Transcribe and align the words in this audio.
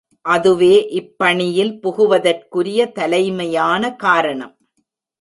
அதுவே 0.25 0.75
இப்பணியில் 0.91 1.79
புகுவதற்குரிய 1.79 2.91
தலைமையான 2.91 3.95
காரணம். 3.95 4.55